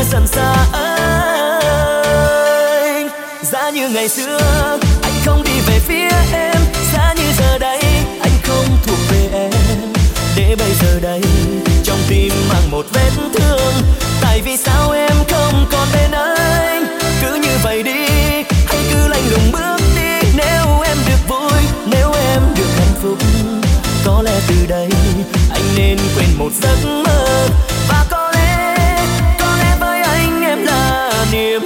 nơi 0.02 0.10
dần 0.10 0.26
xa 0.26 0.66
anh. 0.72 2.02
Giá 3.42 3.70
như 3.70 3.88
ngày 3.88 4.08
xưa, 4.08 4.38
anh 5.02 5.12
không 5.24 5.42
đi 5.42 5.60
về 5.66 5.78
phía 5.78 6.08
em. 6.32 6.56
Giá 6.92 7.14
như 7.16 7.32
giờ 7.38 7.58
đây, 7.58 7.80
anh 8.20 8.32
không 8.42 8.66
thuộc 8.86 8.98
về 9.10 9.28
em. 9.32 9.50
Để 10.36 10.56
bây 10.58 10.70
giờ 10.82 11.00
đây, 11.00 11.20
trong 11.84 11.98
tim 12.08 12.32
mang 12.48 12.70
một 12.70 12.86
vết 12.92 13.10
thương. 13.34 13.72
Tại 14.20 14.40
vì 14.44 14.56
sao 14.56 14.90
em 14.90 15.16
không 15.30 15.66
còn 15.72 15.88
bên 15.94 16.10
anh? 16.10 16.98
Cứ 17.22 17.34
như 17.34 17.58
vậy 17.62 17.82
đi, 17.82 18.06
hãy 18.66 18.78
cứ 18.92 19.08
lạnh 19.08 19.28
lùng 19.30 19.52
bước 19.52 19.76
đi. 19.96 20.28
Nếu 20.36 20.80
em 20.84 20.96
được 21.08 21.28
vui, 21.28 21.60
nếu 21.86 22.12
em 22.12 22.42
được 22.56 22.70
hạnh 22.78 22.94
phúc, 23.02 23.18
có 24.04 24.22
lẽ 24.22 24.40
từ 24.48 24.54
đây 24.68 24.88
anh 25.50 25.74
nên 25.76 25.98
quên 26.16 26.28
một 26.38 26.50
giấc 26.62 26.76
mơ. 26.84 27.48
Và 27.88 28.06
có 28.10 28.21
near 31.32 31.61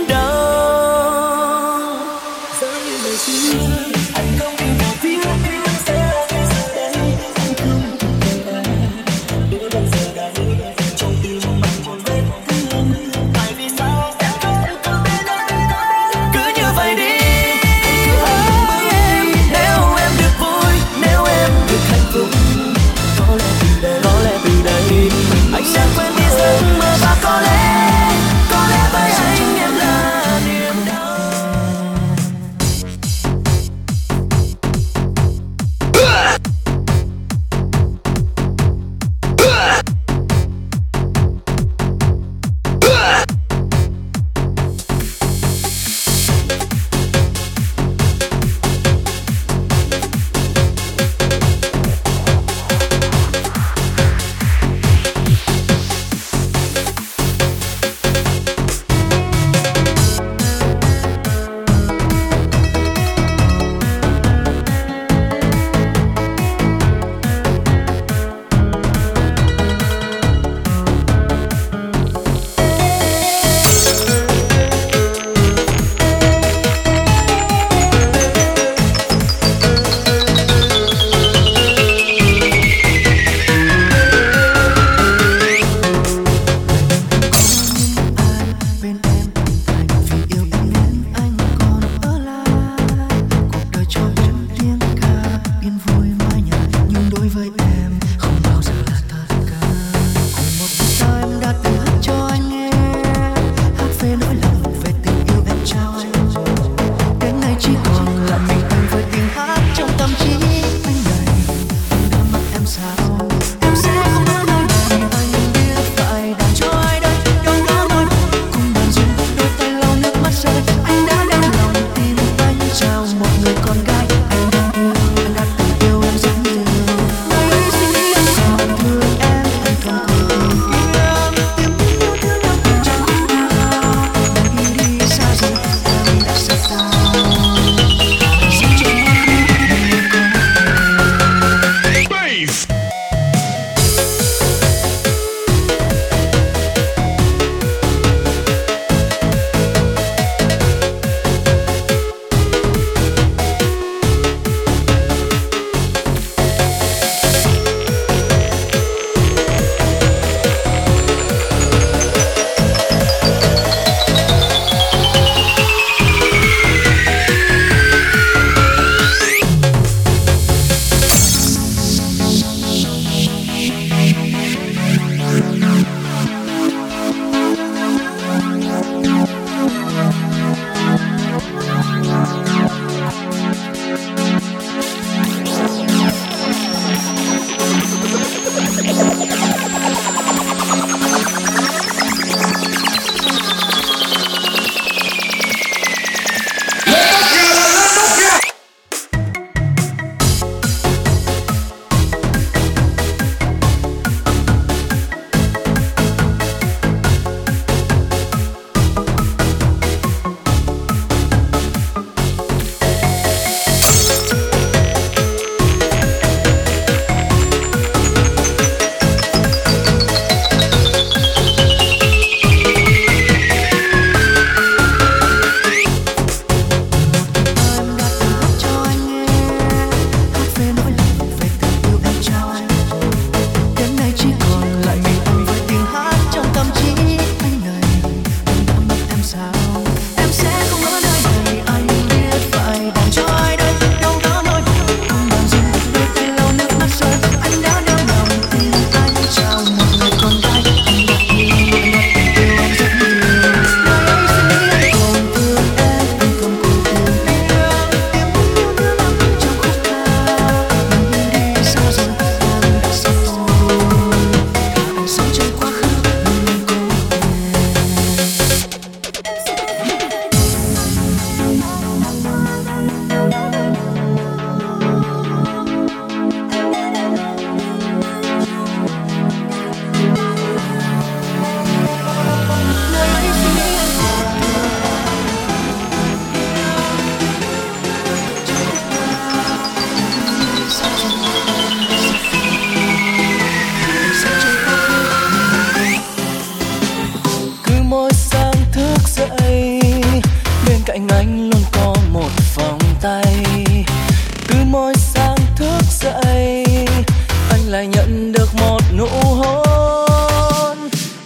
lại 307.68 307.86
nhận 307.86 308.32
được 308.32 308.54
một 308.54 308.80
nụ 308.96 309.06
hôn. 309.06 310.78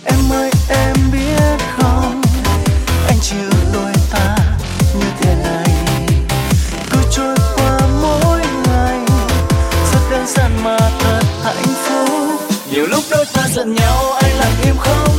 Em 0.04 0.32
ơi, 0.32 0.50
em 0.68 0.96
biết 1.12 1.58
không? 1.78 2.22
Anh 3.08 3.16
chưa 3.22 3.50
đôi 3.72 3.92
ta 4.10 4.36
như 4.94 5.06
thế 5.20 5.34
này. 5.34 5.68
Cứ 6.90 6.98
trôi 7.10 7.36
qua 7.56 7.78
mỗi 8.02 8.40
ngày, 8.64 8.98
rất 9.92 10.00
đơn 10.10 10.26
giản 10.26 10.50
mà 10.64 10.78
thật 11.00 11.22
hạnh 11.42 11.74
phúc. 11.84 12.40
Nhiều 12.70 12.86
lúc 12.86 13.04
đôi 13.10 13.24
ta 13.32 13.48
giận 13.54 13.74
nhau, 13.74 14.12
anh 14.22 14.36
lặng 14.38 14.54
im 14.64 14.76
không 14.78 15.09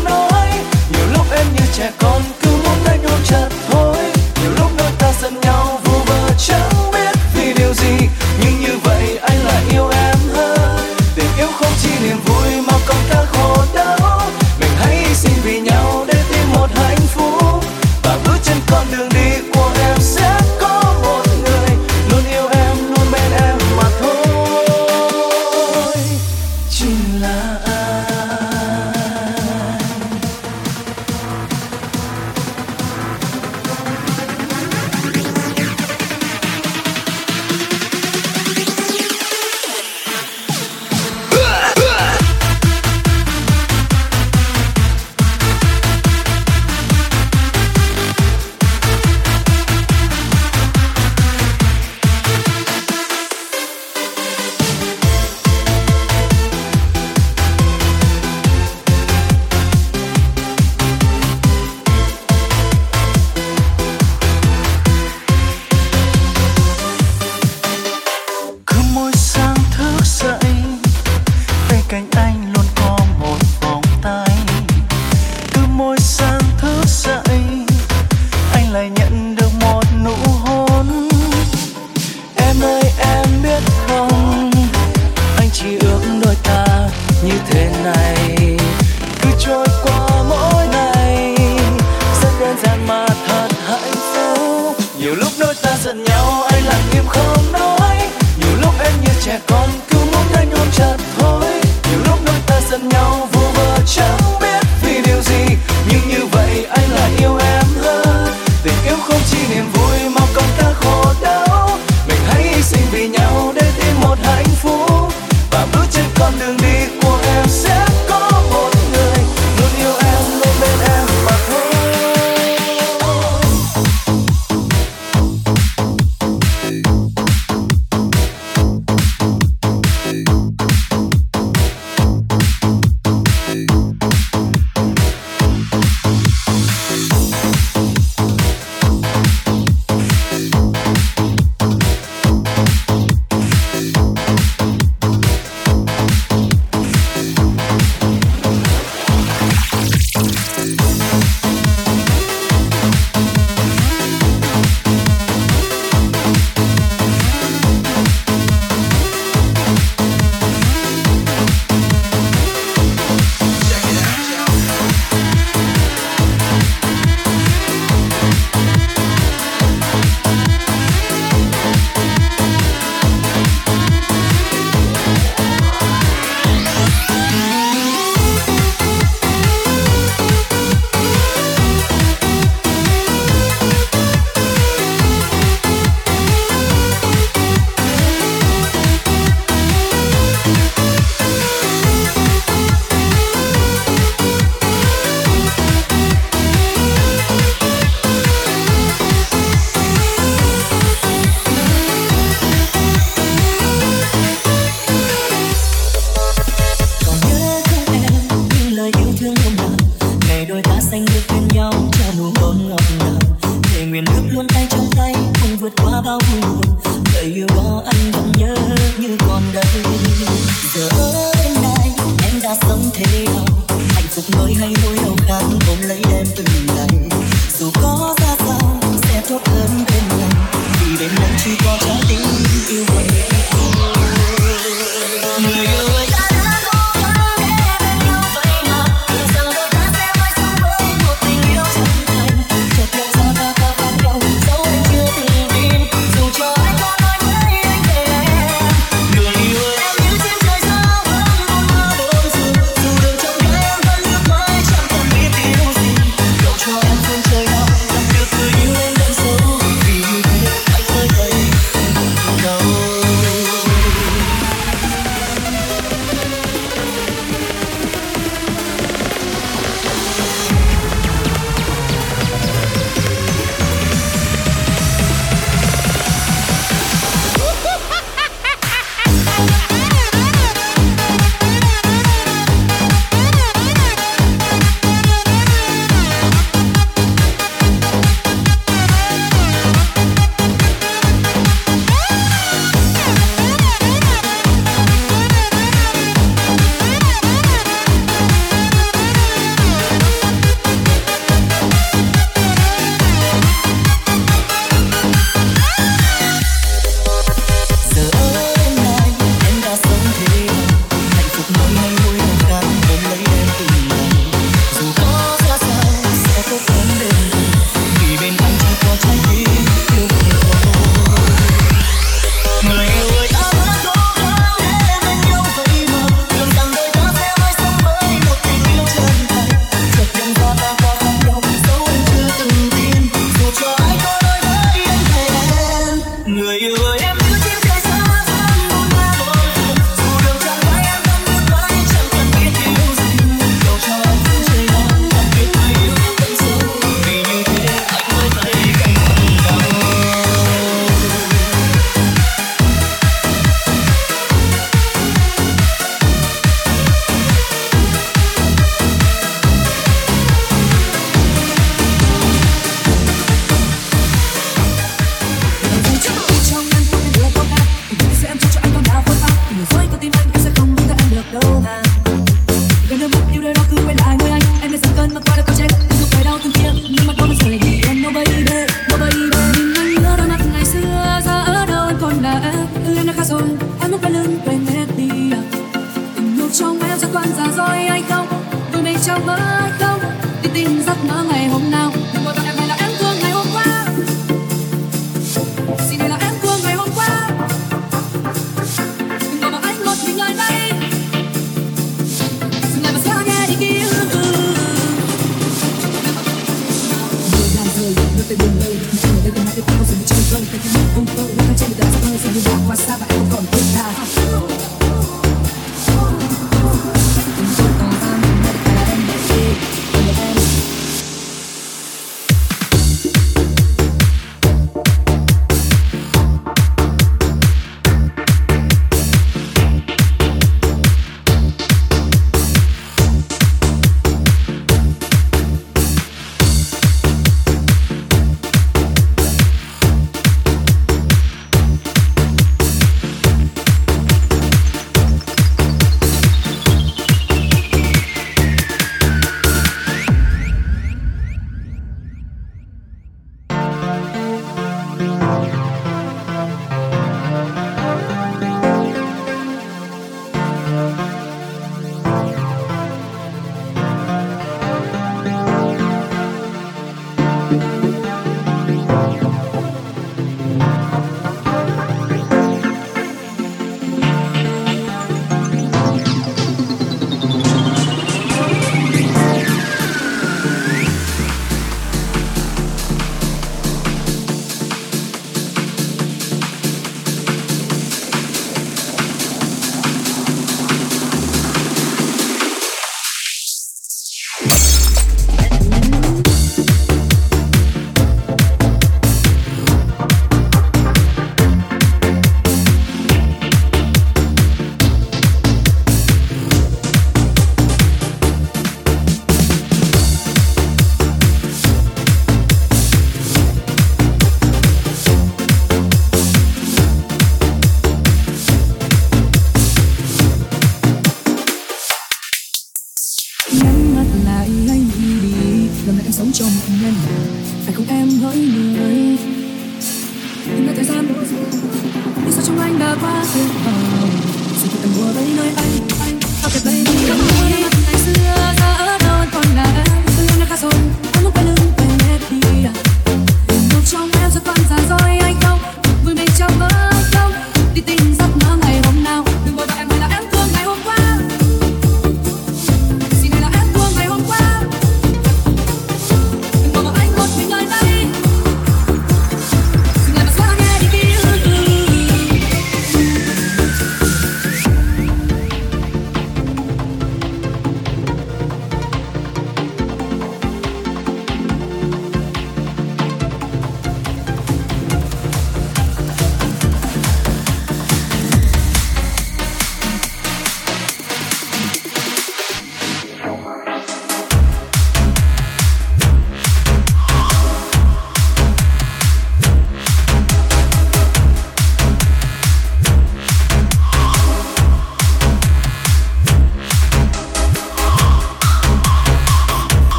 lúc 95.72 95.80
đôi 95.86 96.06
ta 96.06 96.11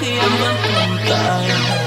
tiempo 0.00 0.44
a 0.44 0.88
contar. 0.88 1.85